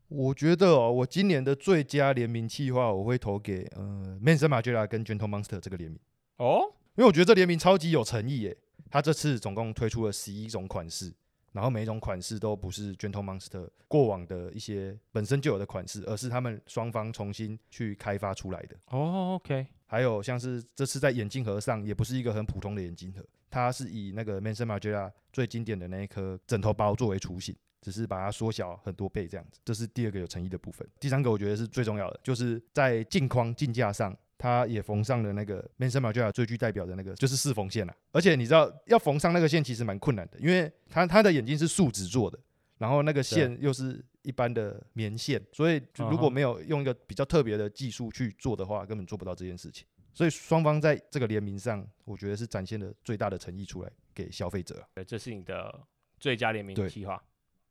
[0.07, 5.97] 我觉得哦，我今年的最佳联名企划我会投给呃 Manson Margiela 跟 Gentle Monster 这个联名，
[6.35, 6.63] 哦，
[6.95, 8.57] 因为我觉得这联名超级有诚意耶。
[8.89, 11.13] 他这次总共推出了十一种款式，
[11.51, 18.75] 然后每一种款式都不是 Gentle Monster 过往的一些本身就有的款式，而是他们双方重新去开发出来的。
[18.87, 29.59] 哦，OK，还有像是这次在眼镜盒上，也不是一个很普通的眼镜盒，它是以那个 Manson Margiela 最经典的那一颗枕头包作为雏形，只是把它缩小很多倍这样子。
[29.65, 30.87] 这是第二个有诚意的部分。
[30.99, 37.95] 第三个我觉得是最重要的，就是在镜框镜架上，它也缝上了那个 Manson Margiela 最具代表的那个就是四缝线啊。
[38.11, 42.39] 而且你知道要缝上那个线其实蛮困难的，因为他他的眼睛是树脂做的，
[42.79, 49.85] 然后那个线又是一般的棉线，所以如果没有用一个比较特别的技术去做的话，根本做不到这件事情。
[50.11, 54.87] 所以双方在这个联名上，我觉得是展现了最大的诚意出来给消费者啊。
[54.95, 55.79] 呃这是你的
[56.19, 57.21] 最佳联名对企划，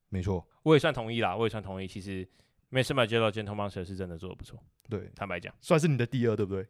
[0.08, 1.86] 没错，我也算同意啦，我也算同意。
[1.88, 2.26] 其实
[2.70, 6.66] Mason Margiela Gentle Monster 是真的做的不错，对，坦白讲，算是你的第二，对不对？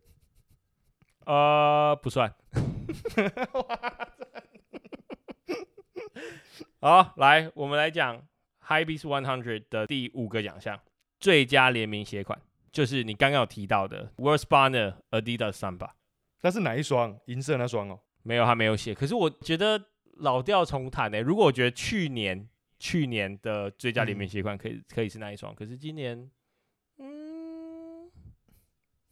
[1.26, 2.34] 呃，不算。
[6.80, 8.16] 好，来，我们来讲
[8.62, 10.80] High Beast One Hundred 的第五个奖项，
[11.18, 12.40] 最佳联名鞋款，
[12.72, 15.90] 就是你刚刚有提到的 World Spawner Adidas Samba。
[16.40, 17.20] 那是哪一双？
[17.26, 18.00] 银色那双哦。
[18.22, 18.94] 没有，他没有写。
[18.94, 19.82] 可是我觉得
[20.14, 22.48] 老调重弹呢、欸如果我觉得去年
[22.80, 26.28] 去年的最佳联名嗯鞋款可以、可以是那一双，可是今年，
[26.96, 28.10] 嗯，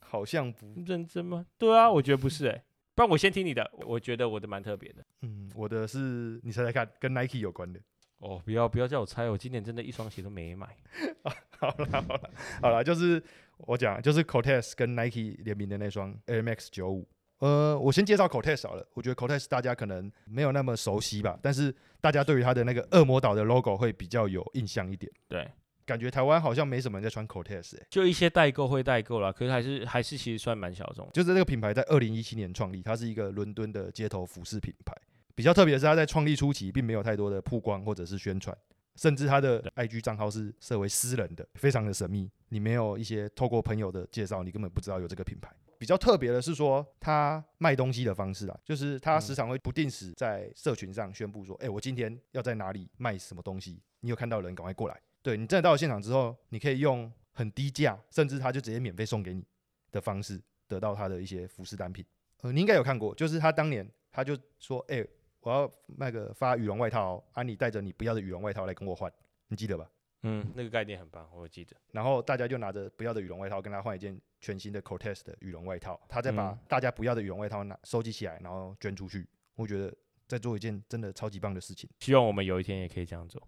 [0.00, 1.44] 好像不，认真吗？
[1.58, 2.64] 对啊，我觉得不是哎、
[2.96, 5.04] 不然我先听你的，我觉得我的蛮特别的。
[5.20, 7.78] 嗯，我的是你猜猜看，跟 Nike 有关的。
[8.20, 10.74] 哦，不要不要叫我猜，我今年真的一双鞋都没买。
[11.60, 12.30] 好了好了
[12.62, 13.22] 好了，就是
[13.58, 17.06] 我讲，就是 Cortez 跟 Nike 联名的那双 Air Max 九五。
[17.38, 18.86] 呃，我先介绍 Cortez 好了。
[18.94, 25.10] 我觉得 Cortez 大家可能没有那么熟悉吧，但是大家对于它的那个恶魔岛的 logo 会比较有印象一点。
[25.28, 25.48] 对，
[25.86, 31.08] 感觉台湾好像没什么人在穿 Cortez 哎、就一些代购会代购啦，可是还是还是其实算蛮小众。
[31.12, 34.92] 就是这个品牌在二零一七年创立，它是一个伦敦的街头服饰品牌。
[35.34, 38.56] 比较特别的是，它在创立初期并没有太多的曝光或者是宣传，
[38.96, 42.28] 甚至它的 IG 账号是设为私人的，非常的神秘。
[42.48, 45.48] 你没有一些透过朋友的介绍，你根本不知道有这个品牌。
[45.78, 55.00] 比较特别的是说，他卖东西的方式啊，就是他时常会不定时在社群上宣布说，哎、我今天要在哪里卖什么东西，你有看到的人赶快过来。
[55.22, 59.44] 对你真的到了现场之后，你可以用很低价，甚至他就直接免费送给你
[59.92, 62.04] 的方式，得到他的一些服饰单品。
[62.42, 65.06] 呃，你应该有看过，就是他当年他就说，哎、
[65.40, 69.12] 我要卖个发羽绒外套哦，啊，你带着你不要的羽绒外套来跟我换，
[69.48, 69.88] 你记得吧？
[70.22, 71.76] 嗯，那个概念很棒，我有记得。
[71.92, 79.26] 然后大家就拿着不要的羽绒外套跟他换一件全新的 Cortez 的羽绒外套，他再把嗯大家不要的羽绒外套拿收集起来，然后捐出去。
[79.54, 79.94] 我觉得
[80.26, 81.88] 在做一件真的超级棒的事情。
[82.00, 83.42] 希望我们有一天也可以这样做。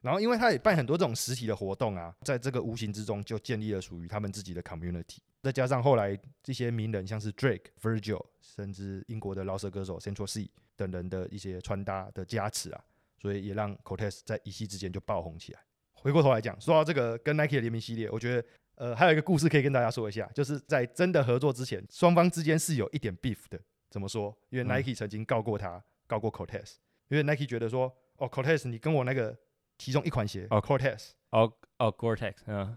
[0.00, 5.18] 然后，因为他也办很多这种实体的活动啊，在这个无形之中就建立了属于他们自己的 community。
[5.42, 12.84] 再加上后来这些名人，像是 Drake、Virgil，甚至英国的饶舌歌手 Central C 等人的一些穿搭的加持啊，
[13.20, 15.60] 所以也让 Cortez 在一夕之间就爆红起来。
[15.92, 18.44] 回过头来讲，说到这个跟 Nike 的联名系列，我觉得
[18.82, 23.60] 呃还有一个故事可以跟大家说一下，就是在真的合作之前，双方之间是有一点 beef 的。
[23.88, 24.36] 怎么说？
[24.50, 26.72] 因为嗯 Nike 曾经告过他，告过 Cortez，
[27.06, 29.38] 因为 Nike 觉得说，哦，Cortez 你跟我那个
[29.78, 32.76] 其中一款鞋哦 Cortez，哦哦，Gore-Tex，嗯，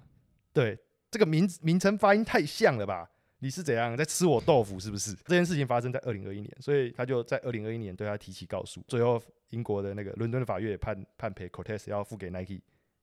[0.54, 0.78] 对
[1.10, 3.10] 这个名名称发音太像了吧？
[3.40, 5.14] 你是怎样在吃我豆腐是不是？
[5.26, 12.62] 这件事情发生在二零二一年，所以他就在二零二一年对他提起告诉，最后英国的那个伦敦的法院也判判赔 Cortez 要付给 Nike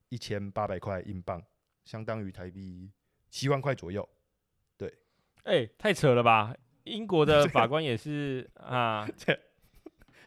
[0.09, 1.43] 一千八百块英镑，
[1.85, 2.91] 相当于台币
[3.31, 4.09] 七万块左右。
[4.77, 4.93] 对
[5.45, 6.55] 哎、太扯了吧！
[6.85, 9.09] 英国的法官也是 啊，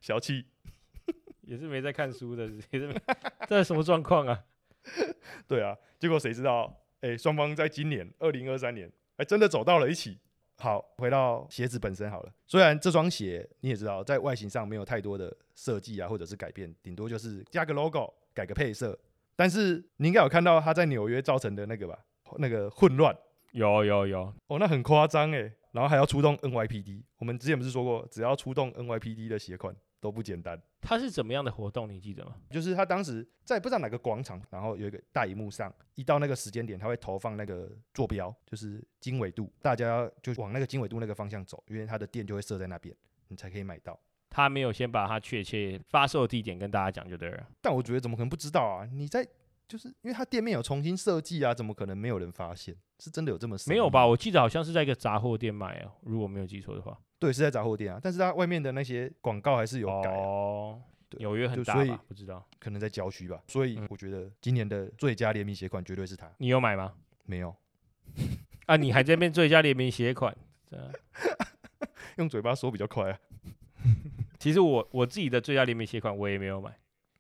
[0.01, 0.45] 小气，
[1.41, 2.95] 也是没在看书的， 也是没
[3.47, 4.45] 这是什么状况啊？
[5.47, 10.19] 对啊，结果谁知道，哎、双方在今年二零二三年还真的走到了一起。
[10.57, 12.33] 好，回到鞋子本身好了。
[12.47, 18.97] 虽然这双鞋你也知道，在外形上没有太多的设计啊，或者是改变，顶多就是加个 logo，改个配色。
[19.35, 21.99] 但是你应该有看到他在纽约造成的那个吧，
[22.37, 23.15] 那个混乱
[23.51, 25.51] 有有有，哦，那很夸张哎。
[25.71, 30.57] 然后还要出动 NYPD，我们之前不是说过，只要出动 NYPD 的鞋款都不简单。
[30.79, 31.89] 它是怎么样的活动？
[31.89, 32.33] 你记得吗？
[32.49, 42.95] 就是他当时在不知道哪个广场，然后有一个大荧幕上，一到那个时间点，他会投放那个坐标，就是经纬度，大家就往那个经纬度那个方向走，因为他的店就会设在那边，
[43.27, 43.99] 你才可以买到。
[44.35, 47.47] 他没有先把它确切发售地点跟大家讲就对了。
[47.61, 48.85] 但我觉得怎么可能不知道啊？
[48.91, 49.25] 你在
[49.65, 52.75] 就是因为他店面有重新设计啊，怎么可能没有人发现？
[52.99, 54.05] 是真的有这么没有吧？？
[54.05, 56.99] 我记得好像是在一个杂货店买哦，如果没有记错的话。
[57.17, 62.03] 对，是在杂货店啊，但是它外面的那些广告还是有改、啊，哦，对纽约很就所以大吧？
[62.09, 63.41] 不知道可能在郊区吧。
[63.47, 66.93] 所以嗯我觉得今年的最佳联名鞋款绝对是他，你有买吗？
[67.23, 67.55] 没有
[68.67, 70.35] 啊，你还在那边最佳联名鞋款？
[72.17, 73.19] 用嘴巴说比较快啊。
[74.45, 76.71] 其实我我自己的最佳联名鞋款我也没有买。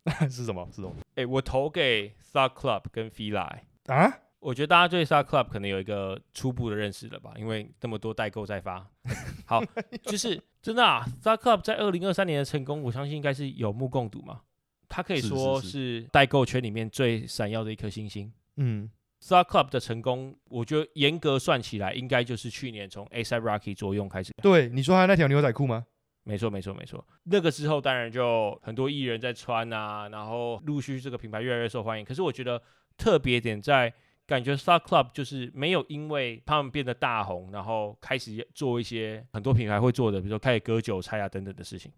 [0.29, 0.63] 是什么？
[0.69, 4.13] 是什么哎、我投给 Star Club 跟 Fila，、欸啊？
[4.39, 8.87] 我觉得大家对 Star Club 可能有一个初步的认识了吧，因为这么多代购在发。
[9.47, 9.63] 好，
[10.03, 14.41] 就是真的啊，Star Club 在二零二三年的成功，我相信应该是有目共睹嘛。
[14.87, 18.31] 它可以说是是代购圈里面最闪耀的一颗星星。
[18.57, 18.87] 嗯
[19.19, 24.31] ，Star Club 的成功，我觉得严格算起来，应该就是去年从 A$AP Rocky 作用开始。
[24.43, 25.87] 对，你说他那条牛仔裤吗？
[26.27, 27.05] 没错，没错，没错。
[27.23, 32.03] 那个时候，当然就很多艺人在穿啊，然后陆续这个品牌越来越受欢迎。
[32.03, 32.59] 可是我觉得
[32.97, 33.93] 特别点在，
[34.25, 41.91] 感觉 Star Club 就是没有因为他们变得大红，然后开始做一些很多品牌会做的，比如说开始割韭菜啊等等的事情。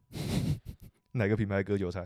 [1.14, 2.06] 哪个品牌割韭菜？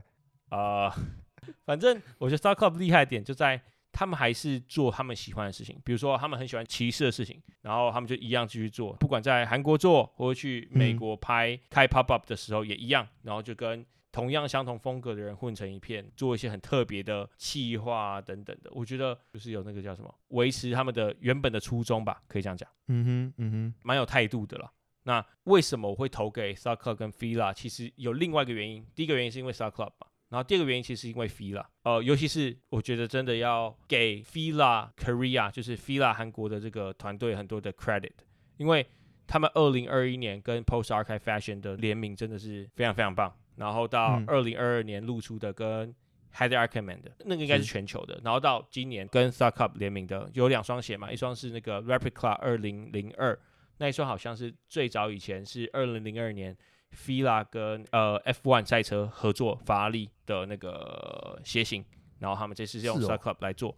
[0.50, 0.94] 啊、
[1.66, 3.60] 反正我觉得 Star Club 厉害点就在
[3.92, 18.70] 他们还是做他们喜欢的事情，比如说他们很喜欢骑士的事情，然后他们就一样继续做，不管在韩国做或者去美国拍、开 pop up 的时候也一样，然后就跟同样相同风格的人混成一片，做一些很特别的企划啊等等的。
[18.74, 22.70] 我觉得就是有那个叫什么，维持他们的原本的初衷吧，可以这样讲。
[22.88, 24.70] 嗯哼，嗯哼，蛮有态度的了。
[25.04, 27.54] 那为什么我会投给 Star Club 跟 Fila？
[27.54, 31.64] 其实有另外一个原因，第一个原因是因为 Star Club 嘛，然后第二个原因其实是因为 Fila。
[31.84, 38.14] 呃，尤其是我觉得真的要给 Fila Korea，就是 Fila 韩国的这个团队很多的 credit，
[38.58, 38.88] 因为
[39.28, 43.32] 他们二零二一年跟 Post Archive Fashion 的联名真的是非常非常棒。
[43.58, 45.94] 然后到嗯二零二二年露出的跟
[46.34, 53.38] Heather Ackerman 的那个应该是是全球的，然后到今年跟 s t a r c u p 联名的有两双鞋嘛，一双是那个 Replica 二零零二，
[53.78, 56.58] 那一双好像是最早以前是二零零二年
[56.96, 61.84] Fila 跟呃 F1 赛车合作法拉利的那个鞋型，
[62.20, 63.78] 然后他们这次是用 Star Club 来做。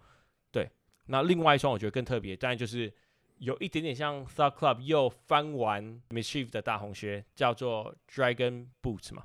[0.51, 0.70] 对，
[1.05, 2.91] 那另外一双我觉得更特别，当然就是
[3.38, 9.24] 有一点点像 Star Club 又翻完 Mischief 的大红靴，叫做 Dragon Boots 嘛。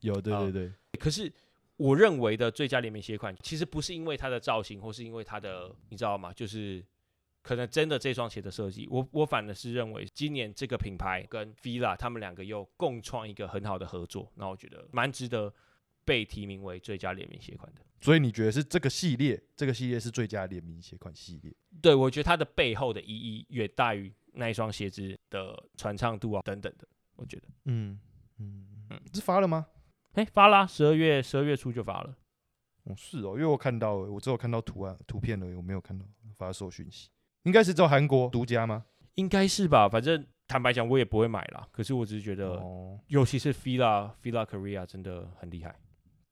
[0.00, 1.32] 有，对啊对对，可是
[1.76, 6.32] 我认为的最佳联名鞋款，其实不是因为它的造型，或是因为它的，你知道吗？
[6.32, 6.84] 就是
[7.44, 15.52] 可能真的这双鞋的设计，我我反而是认为今年这个品牌跟 Fila 他们两个又共创一个很好的合作，那我觉得蛮值得
[16.06, 17.82] 被提名为最佳联名鞋款的。
[18.00, 21.54] 所以你觉得是这个系列，这个系列是最佳联名鞋款系列？
[21.82, 27.48] 对，我觉得它的背后的意义远大于那一双鞋子的传唱度啊等等的，我觉得。
[27.66, 28.00] 嗯
[28.38, 29.66] 嗯嗯是发了吗？
[30.12, 32.16] 哎，发啦，十二月十二月初就发了。
[32.84, 37.10] 哦，是哦，因为我看到，我只有看到图案图片而已，我没有看到发售讯息。
[37.44, 38.84] 应该是只有韩国独家吗？
[39.14, 41.66] 应该是吧，反正坦白讲，我也不会买啦。
[41.70, 45.74] 可是我只是觉得，哦，尤其是 Fila Fila Korea 真的很厉害，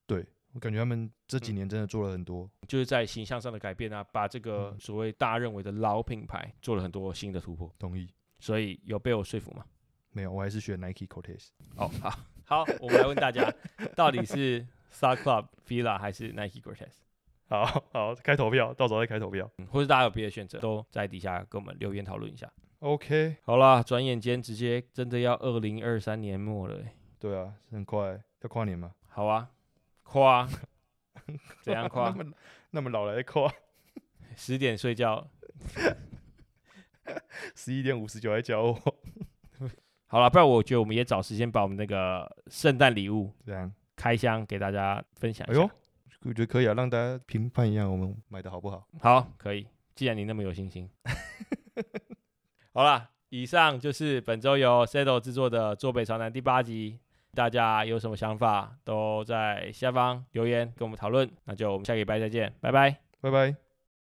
[0.07, 2.51] 对我感觉他们这几年真的做了很多。
[2.67, 8.09] 就是在形象上的改变啊，把这个嗯所谓大家认为的老品牌做了很多新的突破，同意？
[8.41, 9.65] 所以有被我说服吗？
[10.11, 11.49] 没有，我还是选 Nike Cortez。
[11.77, 13.51] 哦，好，好，我们来问大家，
[13.95, 16.91] 到底是 Star Club Fila 还是 Nike Cortez？
[17.53, 19.51] 好 好，开投票，到时候再开投票。
[19.59, 22.51] 嗯或者大家有别的选择，都在底下跟我们留言讨论一下。
[22.79, 28.93] OK，好啦，转眼间直接真的要二零二三年末了欸，对啊，很快要跨年嘛。
[29.09, 29.51] 好啊，
[30.03, 30.49] 夸，
[31.61, 32.11] 怎样那夸？
[32.11, 32.25] 么
[32.71, 33.53] 那么老来跨，
[34.35, 35.29] 十点睡觉。
[37.55, 38.75] 十一点五十九来教我，
[40.07, 43.71] 好了，不然我觉得我们也找时间把我们那个圣诞礼物这样。
[43.95, 45.61] 开箱给大家分享一下。
[45.61, 45.71] 哎呦，
[46.25, 48.87] 我觉得可以啊，让大家评判一下我们买的好不好。
[49.01, 49.67] 好，可以。
[49.95, 50.89] 既然你那么有信心，
[52.73, 56.99] 好了，以上就是本周由 Settle 制作的《坐北朝南》第八集。
[57.35, 61.31] 大家有什么想法，都在下方留言跟我们讨论。
[61.45, 62.99] 那就我们下个礼拜再见，拜拜。
[63.23, 63.72] 拜拜。